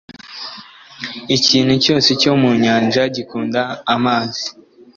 [1.37, 3.61] ikintu cyose cyo mu nyanja gikunda
[3.95, 4.45] amazi.